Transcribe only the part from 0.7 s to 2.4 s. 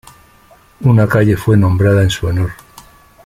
Una calle fue nombrada en su